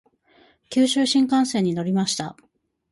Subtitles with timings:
[0.71, 2.35] 九州新幹線に乗りました。